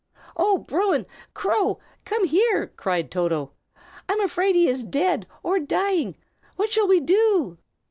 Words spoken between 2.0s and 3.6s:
come here!" cried Toto.